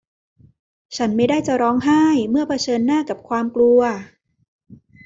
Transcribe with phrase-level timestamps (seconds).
[0.97, 3.81] ฉันไม่ได้จะร้องไห้เมื่อเผชิญหน้ากับความกลัว